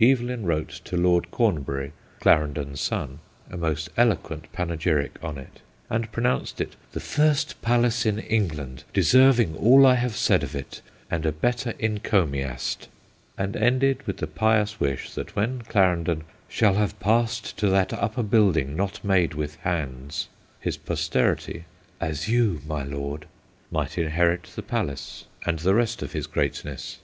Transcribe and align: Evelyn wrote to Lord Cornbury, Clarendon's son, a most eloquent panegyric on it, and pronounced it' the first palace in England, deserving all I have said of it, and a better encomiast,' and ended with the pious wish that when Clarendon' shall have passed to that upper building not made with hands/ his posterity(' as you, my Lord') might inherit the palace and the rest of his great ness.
Evelyn 0.00 0.44
wrote 0.44 0.70
to 0.82 0.96
Lord 0.96 1.30
Cornbury, 1.30 1.92
Clarendon's 2.18 2.80
son, 2.80 3.20
a 3.48 3.56
most 3.56 3.88
eloquent 3.96 4.50
panegyric 4.52 5.16
on 5.22 5.38
it, 5.38 5.60
and 5.88 6.10
pronounced 6.10 6.60
it' 6.60 6.74
the 6.90 6.98
first 6.98 7.62
palace 7.62 8.04
in 8.04 8.18
England, 8.18 8.82
deserving 8.92 9.56
all 9.56 9.86
I 9.86 9.94
have 9.94 10.16
said 10.16 10.42
of 10.42 10.56
it, 10.56 10.82
and 11.08 11.24
a 11.24 11.30
better 11.30 11.72
encomiast,' 11.78 12.88
and 13.38 13.54
ended 13.54 14.02
with 14.08 14.16
the 14.16 14.26
pious 14.26 14.80
wish 14.80 15.14
that 15.14 15.36
when 15.36 15.62
Clarendon' 15.62 16.24
shall 16.58 16.74
have 16.74 16.98
passed 16.98 17.56
to 17.58 17.68
that 17.68 17.92
upper 17.92 18.24
building 18.24 18.74
not 18.74 19.04
made 19.04 19.34
with 19.34 19.54
hands/ 19.60 20.26
his 20.58 20.76
posterity(' 20.76 21.64
as 22.10 22.28
you, 22.28 22.60
my 22.66 22.82
Lord') 22.82 23.26
might 23.70 23.96
inherit 23.98 24.50
the 24.56 24.62
palace 24.64 25.26
and 25.46 25.60
the 25.60 25.76
rest 25.76 26.02
of 26.02 26.10
his 26.12 26.26
great 26.26 26.64
ness. 26.64 26.98